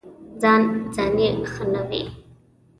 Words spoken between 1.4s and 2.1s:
ښه نه وي.